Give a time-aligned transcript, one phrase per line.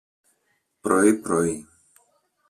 [0.81, 1.65] πρωί-πρωί